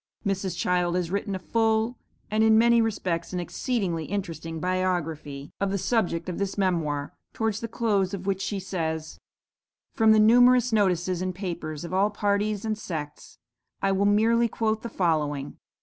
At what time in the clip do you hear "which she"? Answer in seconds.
8.25-8.59